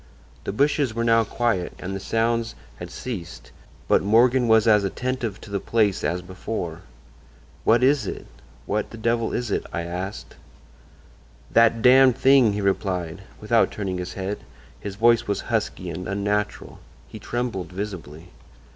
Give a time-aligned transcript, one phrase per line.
[0.45, 3.51] "The bushes were now quiet and the sounds had ceased,
[3.87, 6.81] but Morgan was as attentive to the place as before.
[7.65, 8.25] "'What is it?
[8.65, 10.33] What the devil is it?' I asked.
[11.51, 14.39] "'That Damned Thing!' he replied, without turning his head.
[14.79, 16.79] His voice was husky and unnatural.
[17.07, 18.29] He trembled visibly.